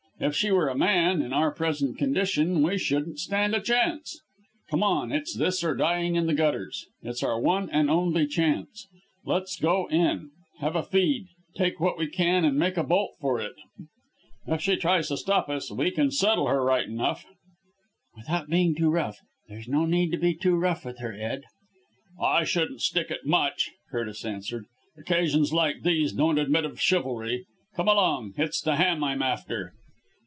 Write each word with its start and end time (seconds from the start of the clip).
If 0.23 0.35
she 0.35 0.51
were 0.51 0.69
a 0.69 0.77
man, 0.77 1.23
in 1.23 1.33
our 1.33 1.49
present 1.51 1.97
condition 1.97 2.61
we 2.61 2.77
shouldn't 2.77 3.17
stand 3.17 3.55
a 3.55 3.59
chance. 3.59 4.21
Come! 4.69 5.11
It's 5.11 5.35
this 5.35 5.63
or 5.63 5.73
dying 5.73 6.15
in 6.15 6.27
the 6.27 6.35
gutters. 6.35 6.85
It's 7.01 7.23
our 7.23 7.41
one 7.41 7.71
and 7.71 7.89
only 7.89 8.27
chance. 8.27 8.87
Let's 9.25 9.59
go 9.59 9.87
in 9.89 10.29
have 10.59 10.75
a 10.75 10.83
feed 10.83 11.25
take 11.55 11.79
what 11.79 11.97
we 11.97 12.05
can 12.05 12.45
and 12.45 12.55
make 12.59 12.77
a 12.77 12.83
bolt 12.83 13.15
for 13.19 13.39
it. 13.41 13.55
If 14.45 14.61
she 14.61 14.75
tries 14.75 15.07
to 15.07 15.17
stop 15.17 15.49
us 15.49 15.71
we 15.71 15.89
can 15.89 16.11
settle 16.11 16.45
her 16.45 16.63
right 16.63 16.85
enough." 16.85 17.25
"Without 18.15 18.47
being 18.47 18.75
too 18.75 18.91
rough! 18.91 19.17
There's 19.49 19.67
no 19.67 19.87
need 19.87 20.11
to 20.11 20.17
be 20.19 20.35
too 20.35 20.55
rough 20.55 20.85
with 20.85 20.99
her, 20.99 21.13
Ed." 21.19 21.45
"I 22.21 22.43
shouldn't 22.43 22.81
stick 22.83 23.09
at 23.09 23.25
much!" 23.25 23.71
Curtis 23.89 24.23
answered. 24.23 24.65
"Occasions 24.99 25.51
like 25.51 25.81
these 25.81 26.13
don't 26.13 26.37
admit 26.37 26.65
of 26.65 26.79
chivalry. 26.79 27.47
Come 27.75 27.87
along! 27.87 28.35
It's 28.37 28.61
the 28.61 28.75
ham 28.75 29.03
I'm 29.03 29.23
after." 29.23 29.73